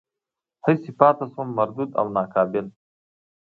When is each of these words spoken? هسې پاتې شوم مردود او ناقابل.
هسې 0.65 0.91
پاتې 0.99 1.25
شوم 1.31 1.47
مردود 1.57 1.89
او 1.99 2.05
ناقابل. 2.15 2.65